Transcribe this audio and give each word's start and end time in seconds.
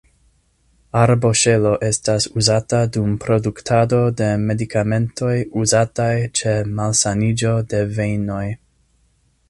Arboŝelo 1.01 1.73
estas 1.87 2.25
uzata 2.41 2.79
dum 2.95 3.13
produktado 3.25 3.99
de 4.21 4.31
medikamentoj, 4.47 5.35
uzataj 5.65 6.11
ĉe 6.41 6.57
malsaniĝo 6.81 7.53
de 7.75 7.85
vejnoj. 8.01 8.45